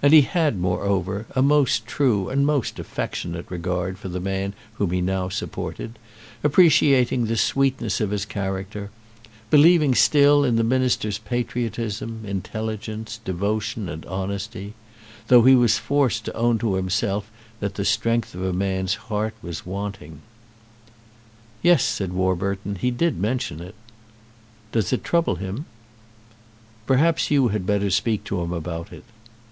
[0.00, 4.92] And he had, moreover, a most true and most affectionate regard for the man whom
[4.92, 5.98] he now supported,
[6.44, 8.90] appreciating the sweetness of his character,
[9.50, 14.74] believing still in the Minister's patriotism, intelligence, devotion, and honesty;
[15.26, 17.28] though he was forced to own to himself
[17.58, 20.20] that the strength of a man's heart was wanting.
[21.62, 23.74] "Yes," said Warburton; "he did mention it."
[24.70, 25.66] "Does it trouble him?"
[26.86, 29.02] "Perhaps you had better speak to him about it."